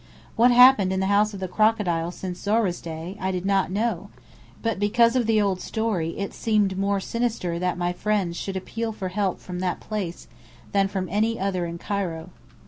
What 0.35 0.49
had 0.49 0.57
happened 0.57 0.91
in 0.91 0.99
the 0.99 1.05
House 1.05 1.31
of 1.31 1.39
the 1.39 1.47
Crocodile 1.47 2.09
since 2.09 2.39
Zohra's 2.39 2.81
day, 2.81 3.15
I 3.21 3.29
did 3.29 3.45
not 3.45 3.69
know; 3.69 4.09
but 4.63 4.79
because 4.79 5.15
of 5.15 5.27
the 5.27 5.39
old 5.39 5.61
story 5.61 6.17
it 6.17 6.33
seemed 6.33 6.75
more 6.75 6.99
sinister 6.99 7.59
that 7.59 7.77
my 7.77 7.93
friends 7.93 8.35
should 8.35 8.57
appeal 8.57 8.93
for 8.93 9.09
help 9.09 9.39
from 9.39 9.59
that 9.59 9.79
place 9.79 10.27
than 10.71 10.87
from 10.87 11.07
any 11.07 11.39
other 11.39 11.67
in 11.67 11.77
Cairo. 11.77 12.31